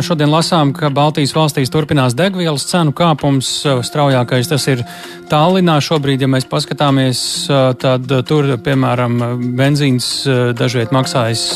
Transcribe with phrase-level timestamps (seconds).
[0.00, 3.50] Šodien lasām, ka Baltijas valstīs turpinās degvielas cenu kāpums.
[3.84, 4.84] Straujākais tas ir
[5.28, 5.76] Tallinā.
[5.84, 7.22] Šobrīd, ja mēs paskatāmies,
[7.82, 9.18] tad tur, piemēram,
[9.58, 10.12] benzīns
[10.56, 11.46] dažviet maksājas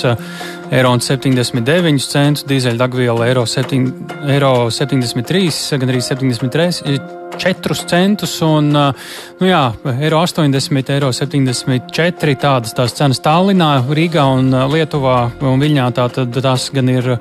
[0.74, 3.86] eiro 79 centus, dīzeļdegviela eiro, 7,
[4.34, 7.15] eiro 73, gan arī 73.
[7.36, 9.62] 4 centus un nu jā,
[10.00, 12.36] eiro 80, eiro 74.
[12.40, 15.88] Tādas tās cenas Tallinā, Rīgā un Lietuvā un Viļņā.
[15.96, 17.16] Tātad tās gan ir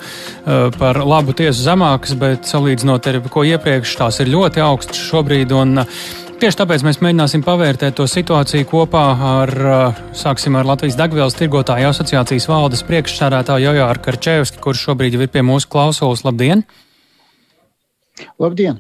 [0.80, 5.56] par labu tiesu zemākas, bet salīdzinot ar ko iepriekš, tās ir ļoti augstas šobrīd.
[5.56, 5.84] Un,
[6.36, 9.52] Tieši tāpēc mēs mēģināsim pavērtēt to situāciju kopā ar,
[10.20, 15.72] sāksim ar Latvijas degvielas tirgotāju asociācijas valdes priekšsādātāju Jojāru Karčevski, kurš šobrīd ir pie mūsu
[15.72, 16.28] klausulas.
[16.28, 16.66] Labdien!
[16.66, 16.85] Labdien!
[18.40, 18.80] Labdien.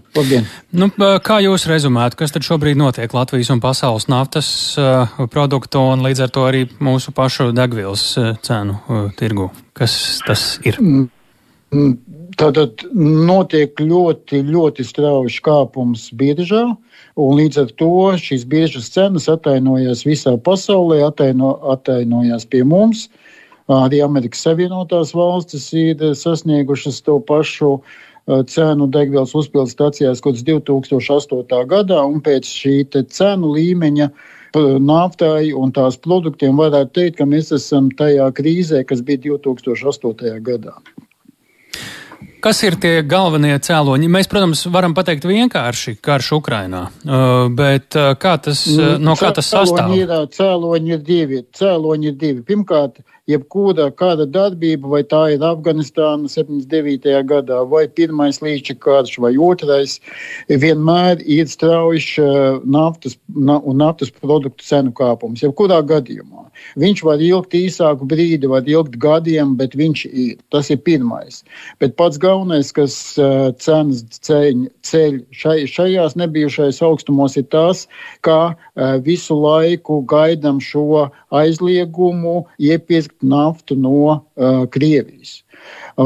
[0.75, 0.89] Nu,
[1.23, 4.47] kā jūs rezumētu, kas tad šobrīd notiek Latvijas un pasaules naftas
[4.79, 9.49] uh, produktu un līdz ar to arī mūsu pašu degvielas uh, cenu uh, tirgu?
[9.75, 10.79] Kas tas ir?
[10.79, 11.09] Mm,
[11.75, 11.93] mm,
[12.39, 16.63] tātad notiek ļoti, ļoti strauji kāpums biržā,
[17.19, 17.91] un līdz ar to
[18.21, 23.09] šīs biržas cenas atainojas visā pasaulē, ataino, atainojas pie mums.
[23.65, 31.65] Arī Amerikas Savienotās valstis ir sasniegušas to pašu Uh, cenu degvielas uzpildes stacijās kopš 2008.
[31.69, 34.09] gadā, un pēc šī cenu līmeņa
[34.81, 40.39] naftai un tās produktiem varētu teikt, ka mēs esam tajā krīzē, kas bija 2008.
[40.41, 40.79] gadā.
[42.43, 44.09] Kas ir tie galvenie cēloņi?
[44.11, 48.65] Mēs, protams, varam pateikt vienkārši karš Ukrainā, uh, bet uh, kā tas,
[49.01, 49.91] no kā tas sastāv?
[49.91, 51.43] Cēloņi ir, cēloņi ir divi.
[51.55, 52.43] Cēloņi ir divi.
[52.45, 57.09] Pirmkārt, jebkura kāda darbība, vai tā ir Afganistāna 79.
[57.29, 59.97] gadā, vai pirmais līča karš, vai otrais,
[60.49, 65.43] vienmēr ir strauji uh, naftas na, un naftas produktu cenu kāpums.
[65.45, 66.45] Jebkurā gadījumā.
[66.79, 70.37] Viņš var ilgt īsāku brīdi, var ilgt gadiem, bet viņš ir.
[70.53, 71.41] Tas ir pirmais.
[71.81, 72.34] Bet pats galvenais,
[72.75, 77.85] kas uh, cenas ceļ, ceļ šai, šajās nebijušais augstumos, ir tas,
[78.25, 78.55] ka
[79.05, 84.21] visu laiku gaidām šo aizliegumu iepirkt naftu no
[84.71, 85.45] Krievijas.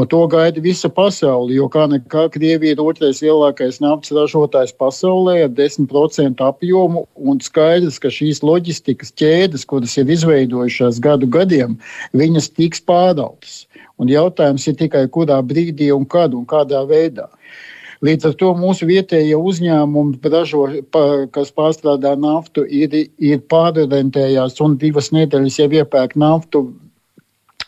[0.08, 5.50] To gaida visa pasaule, jo kā nekā Krievija ir otrais lielākais naftas ražotājs pasaulē ar
[5.56, 11.74] 10% apjomu, un skaidrs, ka šīs loģistikas ķēdes, kuras ir izveidojušās gadu gadiem,
[12.14, 13.64] viņas tiks pārautas.
[14.00, 17.28] Un jautājums ir tikai, kurā brīdī un kad un kādā veidā.
[18.00, 20.62] Līdz ar to mūsu vietējie uzņēmumi, ražo,
[21.34, 26.70] kas pārstrādā naftu, ir, ir pārorientējās un divas nedēļas jau iepērk naftu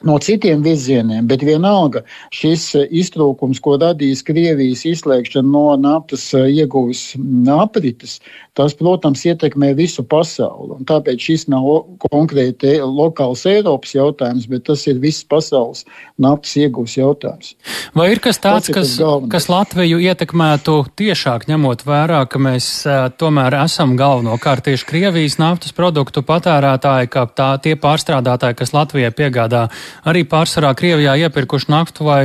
[0.07, 2.03] no citiem virzieniem, bet vienalga
[2.35, 7.13] šis eh, iztrūkums, ko radīs Krievijas izslēgšana no naftas eh, ieguves
[7.53, 8.19] aprites,
[8.59, 10.77] tas, protams, ietekmē visu pasauli.
[10.79, 11.69] Un tāpēc šis nav
[12.05, 15.87] konkrēti lokāls Eiropas jautājums, bet tas ir visas pasaules
[16.21, 17.55] naftas ieguves jautājums.
[17.97, 18.97] Vai ir kas tāds, ir kas,
[19.33, 25.75] kas Latviju ietekmētu tiešāk, ņemot vērā, ka mēs uh, tomēr esam galvenokārt tieši Krievijas naftas
[25.77, 29.67] produktu patērētāji, kā tā, tie pārstrādātāji, kas Latvijai piegādā
[30.09, 32.23] arī pārsvarā Krievijā iepirkuši naftu, vai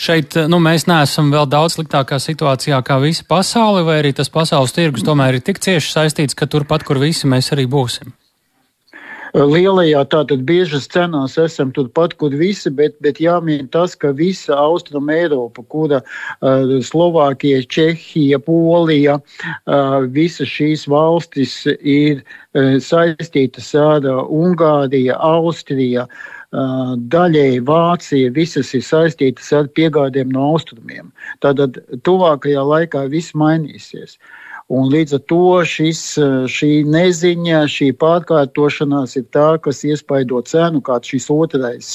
[0.00, 4.74] šeit nu, mēs neesam vēl daudz sliktākā situācijā kā visa pasaule, vai arī tas pasaules
[4.76, 8.14] tirgus tomēr ir tik cieši saistīts, ka turpat, kur visi mēs arī būsim?
[9.34, 15.10] Lielajā tātad biežas cenās esam turpat, kur visi, bet, bet jāmin tas, ka visa Austrum
[15.10, 24.26] Eiropa, kura uh, Slovākija, Čehija, Polija, uh, visas šīs valstis ir uh, saistītas ar uh,
[24.26, 26.08] Ungāriju, Austriju.
[26.50, 31.12] Daļēji Vācija, visas ir saistītas ar piegādēm no austrumiem.
[31.44, 34.18] Tātad tuvākajā laikā viss mainīsies.
[34.70, 36.00] Un līdz ar to šis,
[36.50, 41.88] šī neziņa, šī pārkārtošanās ir tā, kas iespaido cenu, kāds šis otrais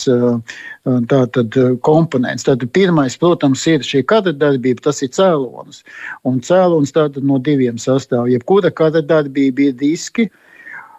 [1.12, 2.48] tātad, komponents.
[2.48, 5.84] Tātad pirmais, protams, ir šī kara darbība, tas ir cēlonis.
[6.28, 8.28] Un cēlonis tātad no diviem sastāv.
[8.32, 10.42] Jebkura kara darbība ir riski, uh,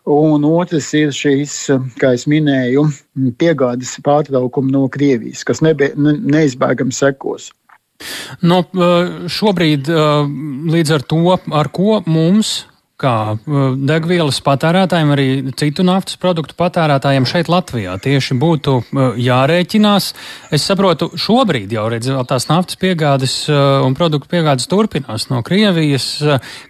[0.07, 1.55] Un otrs ir šīs,
[1.99, 2.85] kā jau minēju,
[3.41, 7.51] piegādes pārtraukumi no Krievijas, kas nebe, neizbēgami sekos.
[8.45, 8.87] No, nu,
[9.33, 9.89] šobrīd
[10.71, 12.61] līdz ar to, ar ko mums
[13.01, 15.27] kā uh, degvielas patērētājiem, arī
[15.59, 20.09] citu naftas produktu patērētājiem šeit Latvijā tieši būtu uh, jārēķinās.
[20.57, 26.09] Es saprotu, šobrīd jau redz, tās naftas piegādes uh, un produktu piegādes turpinās no Krievijas.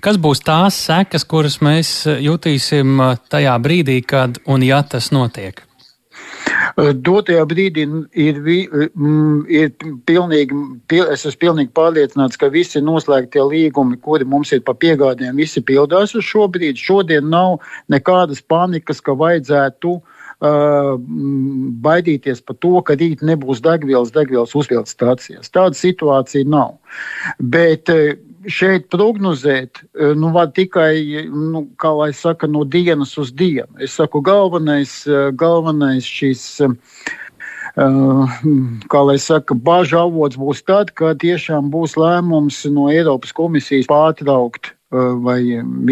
[0.03, 2.99] Kas būs tās sekas, kuras mēs jutīsim
[3.31, 5.63] tajā brīdī, kad un ja tas notiek?
[6.47, 9.71] Eh, dotajā brīdī ir, mm, ir
[10.09, 10.59] pilnīgi,
[10.89, 15.63] pil, es esmu pilnīgi pārliecināts, ka visi noslēgtie līgumi, kuri mums ir pa piegādēm, visi
[15.63, 16.83] pildās uz šo brīdi.
[16.83, 17.59] Šodien nav
[17.93, 20.95] nekādas panikas, ka vajadzētu uh,
[21.87, 25.51] baidīties par to, ka rīt nebūs degvielas, degvielas uzpildes stācijas.
[25.51, 26.77] Tāda situācija nav.
[27.41, 27.91] Bet
[28.47, 29.83] šeit prognozēt,
[30.19, 33.71] nu, var tikai, nu, kā lai saka, no dienas uz dienu.
[33.83, 35.03] Es saku, galvenais,
[35.39, 36.47] galvenais šis.
[36.65, 36.77] Uh,
[37.77, 44.73] kā lai saka, bažu avots būs tad, kad tiešām būs lēmums no Eiropas komisijas pārtraukt
[44.91, 45.41] vai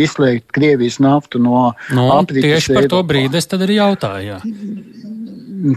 [0.00, 2.54] izslēgt Krievijas naftu no nu, aprīļa.
[2.54, 4.24] Tieši par to brīdi es tad arī jautāju.
[4.30, 4.38] Jā.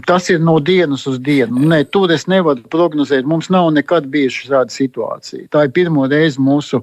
[0.06, 1.62] Tas ir no dienas uz dienu.
[1.70, 3.24] Nē, tur es nevaru prognozēt.
[3.28, 5.46] Mums nav nekad bijusi šāda situācija.
[5.54, 6.82] Tā ir pirmo reizi mūsu,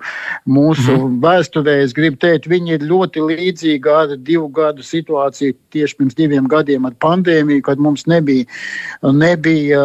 [0.50, 1.20] mūsu mm.
[1.22, 1.76] vēsturē.
[1.84, 6.88] Es gribu teikt, viņi ir ļoti līdzīgi ar divu gadu situāciju tieši pirms diviem gadiem
[6.90, 8.48] ar pandēmiju, kad mums nebija,
[9.06, 9.84] nebija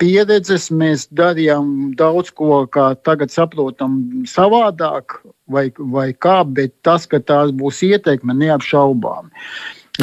[0.00, 0.70] pieredzes.
[0.72, 3.98] Mēs darījām daudz ko, kā tagad saprotam,
[4.30, 5.18] savādāk
[5.52, 9.28] vai, vai kā, bet tas, ka tās būs ieteikme, neapšaubām.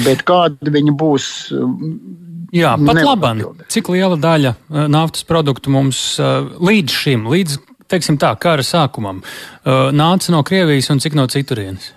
[0.03, 1.31] Bet kāda viņa būs?
[2.53, 3.47] Jā, pat labi.
[3.73, 7.57] Cik liela daļa uh, naftas produktu mums uh, līdz šim, līdz
[7.89, 11.91] teiksim tā, kara sākumam, uh, nāca no Krievijas un cik no citurienes?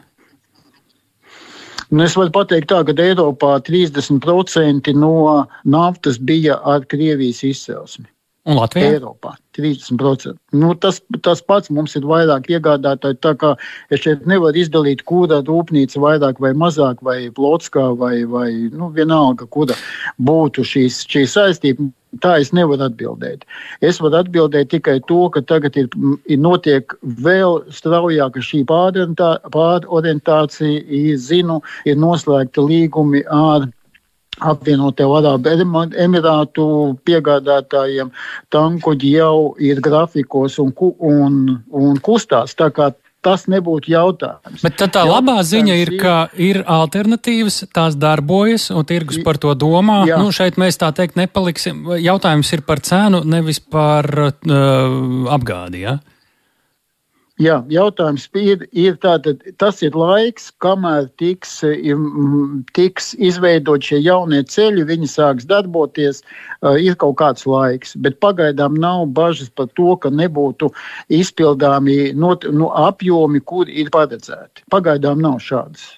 [1.90, 5.14] Nu, es varu pateikt, tā, ka Eiropā 30% no
[5.62, 8.08] naftas bija ar Krievijas izcelsmi.
[8.46, 8.92] Un Latvijā?
[8.94, 10.36] Eiropā 30%.
[10.54, 13.18] Nu, tas, tas pats mums ir vairāk iegādātāji.
[13.24, 13.50] Tā kā
[13.90, 19.46] es šeit nevaru izdalīt, kura rūpnīca vairāk vai mazāk, vai plotskā, vai, vai nu, vienalga,
[19.50, 19.74] kura
[20.22, 21.82] būtu šīs, šī saistība.
[22.22, 23.42] Tā es nevaru atbildēt.
[23.84, 25.86] Es varu atbildēt tikai to, ka tagad ir,
[26.30, 31.16] ir notiek vēl straujāka šī pārorientācija.
[31.26, 33.66] Zinu, ir noslēgta līgumi ar
[34.40, 35.54] apvienotie Arābu
[35.96, 36.66] Emirātu
[37.06, 38.12] piegādātājiem
[38.52, 41.42] tankuģi jau ir grafikos un, un,
[41.72, 42.56] un kustās.
[42.58, 42.92] Tā kā
[43.26, 44.62] tas nebūtu jautājums.
[44.62, 50.04] Bet tā labā ziņa ir, ka ir alternatīvas, tās darbojas, un tirgus par to domā.
[50.06, 50.20] Jā.
[50.22, 51.82] Nu, šeit mēs tā teikt nepaliksim.
[52.02, 55.82] Jautājums ir par cenu, nevis par uh, apgādi.
[55.88, 55.98] Ja?
[57.36, 61.58] Jā, jautājums ir, ir tātad, tas ir laiks, kamēr tiks,
[62.72, 66.22] tiks izveidot šie jaunie ceļi, viņi sāks darboties,
[66.80, 67.92] ir kaut kāds laiks.
[68.00, 70.70] Bet pagaidām nav bažas par to, ka nebūtu
[71.12, 74.64] izpildāmi not, nu, apjomi, kur ir paredzēti.
[74.72, 75.90] Pagaidām nav šādas.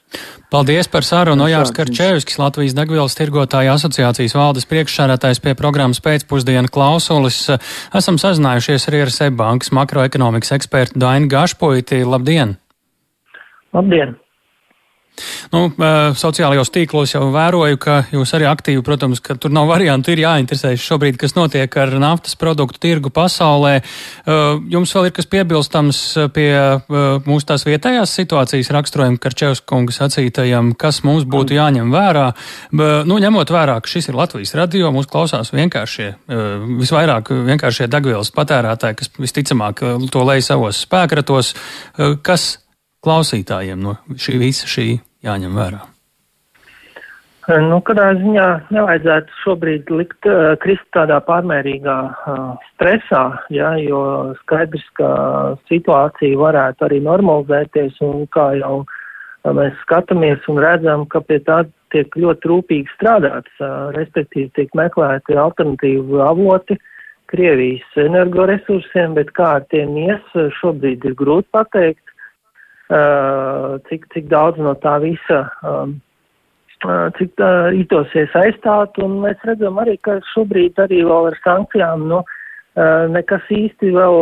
[0.48, 1.44] Paldies par sarunu.
[1.44, 7.42] Ojārs Karčēviskis, Latvijas degvielas tirgotāja asociācijas valdes priekšsādātājs pie programmas pēcpusdienu klausulis.
[7.96, 12.00] Esam sazinājušies arī ar Seibankas makroekonomikas ekspertu Dainu Gašpuiti.
[12.08, 12.56] Labdien!
[13.76, 14.16] Labdien!
[15.54, 15.68] Nu,
[16.18, 20.84] sociālajos tīklos jau vēroju, ka jūs arī aktīvi, protams, ka tur nav variantu, ir jāinteresējas
[20.84, 23.78] šobrīd, kas notiek ar naftas produktu tirgu pasaulē.
[24.72, 26.02] Jums vēl ir kas piebilstams
[26.36, 26.50] pie
[27.28, 32.28] mūsu tās vietējās situācijas raksturojuma Karčevs kunga sacītajam, kas mums būtu jāņem vērā.
[32.78, 36.12] Nu, ņemot vērā, ka šis ir Latvijas radio, mūs klausās vienkāršie,
[36.78, 41.54] visvairāk vienkāršie degvielas patērētāji, kas visticamāk to lej savos spēkratos,
[42.22, 42.50] kas
[43.04, 44.88] klausītājiem no šī visa šī
[45.24, 45.84] jāņem vērā?
[47.48, 54.00] Nu, kādā ziņā nevajadzētu šobrīd likt, uh, krist tādā pārmērīgā uh, stresā, ja, jo
[54.42, 55.08] skaidrs, ka
[55.70, 61.62] situācija varētu arī normalizēties un kā jau uh, mēs skatāmies un redzam, ka pie tā
[61.94, 66.76] tiek ļoti rūpīgi strādāts, uh, respektīvi tiek meklēti alternatīvi avoti
[67.32, 72.07] Krievijas energoresursiem, bet kā ar tiem ies, šobrīd ir grūti pateikt.
[72.88, 75.90] Uh, cik, cik daudz no tā visa, um,
[76.86, 82.06] uh, cik tā itosies aizstāt, un mēs redzam arī, ka šobrīd arī vēl ar sankcijām,
[82.08, 82.22] nu,
[83.10, 84.18] nekas īsti vēl,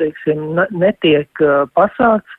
[0.00, 1.42] teiksim, netiek
[1.78, 2.34] pasākts.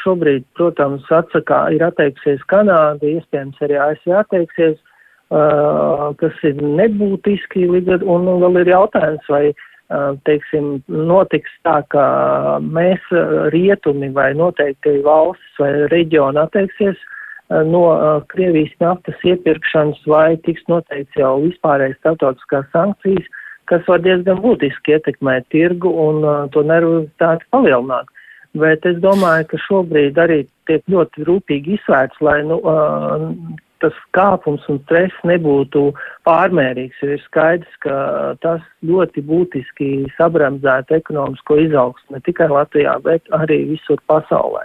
[0.00, 4.80] Šobrīd, protams, atsakā ir atteiksies Kanāda, iespējams arī ASV atteiksies,
[6.18, 9.44] kas ir nebūtiski, un vēl ir jautājums, vai
[10.24, 12.04] teiksim, notiks tā, ka
[12.62, 13.02] mēs
[13.54, 17.00] rietumi vai noteikti valsts vai reģioni atteiksies
[17.68, 17.84] no
[18.32, 23.28] Krievijas naftas iepirkšanas vai tiks noteikts jau vispārējais starptautiskās sankcijas,
[23.68, 28.08] kas var diezgan būtiski ietekmēt tirgu un to nervozitāti palielināt.
[28.54, 32.60] Bet es domāju, ka šobrīd arī tiek ļoti rūpīgi izsvērts, lai nu,
[33.84, 35.86] tas kāpums un stress nebūtu
[36.26, 37.96] pārmērīgs, jo ir skaidrs, ka
[38.44, 44.64] tas ļoti būtiski sabramzētu ekonomisko izaugsmu ne tikai Latvijā, bet arī visur pasaulē.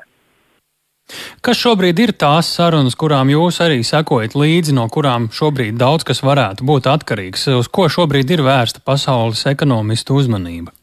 [1.42, 6.22] Kas šobrīd ir tās sarunas, kurām jūs arī sekojat līdzi, no kurām šobrīd daudz kas
[6.26, 7.48] varētu būt atkarīgs?
[7.58, 10.79] Uz ko šobrīd ir vērsta pasaules ekonomistu uzmanība?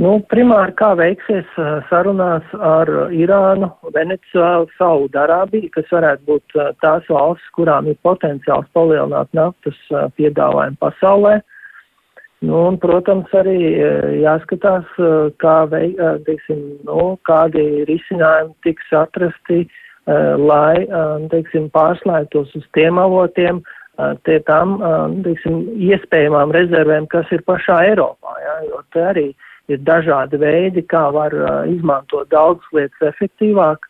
[0.00, 1.48] Nu, primāri, kā veiksies
[1.90, 9.76] sarunās ar Irānu, Venecuēlu, Saudarābiju, kas varētu būt tās valstis, kurām ir potenciāls palielināt naftas
[10.16, 11.34] piedāvājumu pasaulē.
[12.40, 13.58] Nu, un, protams, arī
[14.22, 14.88] jāskatās,
[15.44, 15.90] kā vei,
[16.24, 19.66] teiksim, nu, kādi risinājumi tiks atrasti,
[20.40, 20.86] lai,
[21.34, 23.60] teiksim, pārslēgtos uz tiem avotiem,
[24.24, 24.78] tie tam,
[25.28, 25.60] teiksim,
[25.92, 31.08] iespējamām rezervēm, kas ir pašā Eiropā, jā, jo te arī uh, ir dažādi veidi, kā
[31.14, 31.34] var
[31.70, 33.86] izmantot daudzas lietas efektīvāk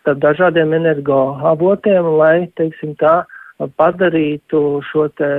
[0.00, 3.24] starp dažādiem energoavotiem, lai, teiksim tā,
[3.80, 5.30] padarītu šo te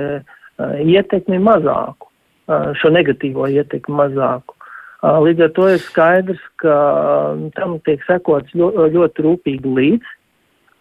[0.84, 2.10] ietekmi mazāku,
[2.80, 4.54] šo negatīvo ietekmi mazāku.
[4.98, 6.76] Līdz ar to ir skaidrs, ka
[7.54, 10.14] tam tiek sekots ļoti rūpīgi līdzi.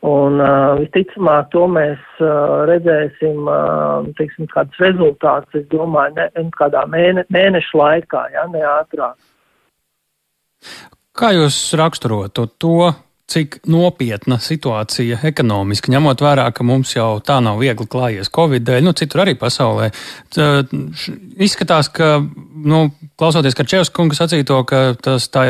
[0.07, 6.85] Un uh, visticamāk, to mēs uh, redzēsim, uh, teiksim, kādus rezultātus, es domāju, ne, kādā
[6.91, 9.17] mēne, mēneša laikā, ja ne ātrāk.
[11.17, 12.91] Kā jūs raksturotu to,
[13.27, 18.85] cik nopietna situācija ekonomiski, ņemot vērā, ka mums jau tā nav viegli klājies Covid dēļ,
[18.85, 19.89] nu, citur arī pasaulē.
[20.31, 20.47] Tā,
[21.43, 22.85] izskatās, ka, nu,
[23.19, 25.49] klausoties Karčevs kungas sacīto, ka tas tā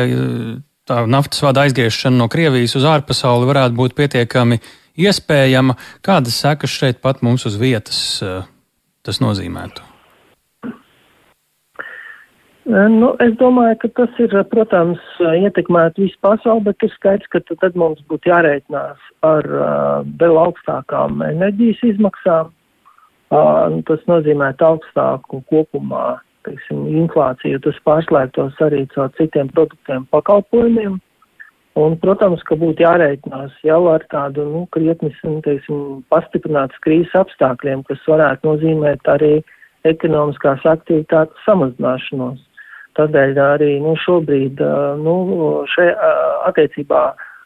[0.88, 4.60] tā naftas vada aizgriešana no Krievijas uz ārpasauli varētu būt pietiekami
[4.98, 5.76] iespējama.
[6.04, 8.42] Kādas sekas šeit pat mums uz vietas eh,
[9.06, 9.84] tas nozīmētu?
[12.68, 17.44] Eh, nu, es domāju, ka tas ir, protams, ietekmēt visu pasauli, bet ir skaidrs, ka
[17.54, 19.50] tad mums būtu jārēķinās ar
[20.20, 22.54] vēl augstākām enerģijas izmaksām.
[23.28, 26.16] Uh, tas nozīmē augstāku kopumā
[26.48, 30.98] teiksim, inflāciju, tas pārslēgtos arī caur citiem produktiem pakalpojumiem.
[31.78, 35.12] Un, protams, ka būtu jārēķinās jau ar tādu, nu, krietni,
[35.44, 39.36] teiksim, pastiprinātas krīzes apstākļiem, kas varētu nozīmēt arī
[39.86, 42.42] ekonomiskās aktivitātes samazināšanos.
[42.98, 44.58] Tādēļ arī, nu, šobrīd,
[45.04, 45.14] nu,
[45.70, 46.12] šajā
[46.50, 47.02] attiecībā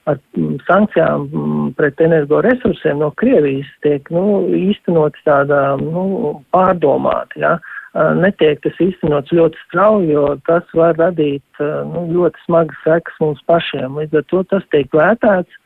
[0.08, 0.18] ar
[0.66, 1.28] sankcijām
[1.76, 7.52] pret energoresursiem no Krievijas tiek, nu, īstenot tāda, nu, pārdomāta, ja
[7.94, 13.98] netiek tas īstenots ļoti strauji, jo tas var radīt nu, ļoti smagas sekas mums pašiem.
[14.00, 15.58] Līdz ar to tas tiek vērtēts.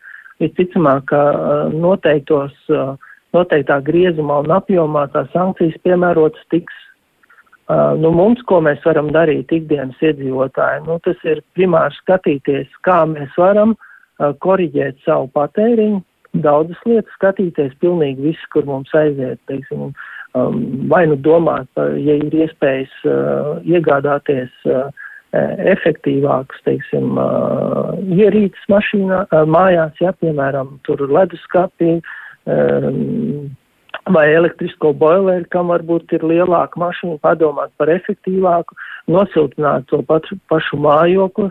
[0.42, 1.20] Visticamāk, ka
[1.72, 2.56] noteiktos,
[3.32, 6.82] noteiktā griezumā un apjomā tās sankcijas piemērotas tiks.
[7.98, 13.32] Nu, mums, ko mēs varam darīt ikdienas iedzīvotāji, nu, tas ir primāri skatīties, kā mēs
[13.40, 13.74] varam
[14.18, 16.02] koriģēt savu patēriņu,
[16.44, 19.90] daudzas lietas skatīties, pilnīgi viss, kur mums aiziet, teiksim,
[20.90, 24.88] vai nu domāt, ja ir iespējas uh, iegādāties uh,
[25.74, 31.98] efektīvākus, teiksim, uh, ierīces mašīnā, mājās, ja, piemēram, tur leduskapī,
[32.48, 33.48] um,
[34.12, 38.76] vai elektrisko boileri, kam varbūt ir lielāka mašīna, padomāt par efektīvāku,
[39.10, 41.50] nosiltināt to pašu, pašu mājokli,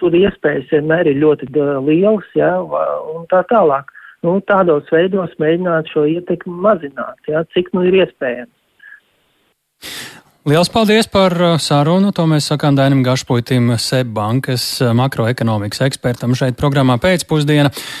[0.00, 1.48] tur iespējas vienmēr ir ļoti
[1.86, 3.92] lielas, ja, un tā tālāk
[4.26, 8.52] nu, tādos veidos mēģināt šo ietekmi mazināt, ja, cik nu ir iespējams.
[10.46, 12.12] Liels paldies par uh, sarunu.
[12.14, 17.72] To mēs sakām Dainam Gašpuitim, SEB bankas uh, makroekonomikas ekspertam šeit programmā pēcpusdiena.